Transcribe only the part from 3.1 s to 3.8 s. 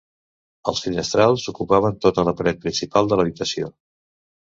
de l'habitació.